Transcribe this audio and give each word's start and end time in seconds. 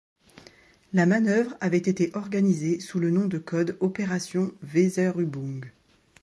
La 0.93 1.05
manœuvre 1.05 1.55
avait 1.61 1.77
été 1.77 2.09
organisée 2.15 2.79
sous 2.79 2.99
le 2.99 3.11
nom 3.11 3.27
de 3.27 3.37
code 3.37 3.77
Opération 3.81 4.51
Weserübung. 4.63 5.61